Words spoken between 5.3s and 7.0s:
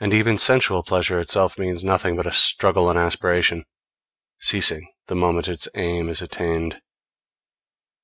its aim is attained.